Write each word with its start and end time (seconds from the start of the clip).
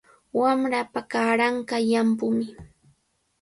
Wamrapa 0.39 0.99
kaaranqa 1.11 1.75
llampumi. 1.89 2.45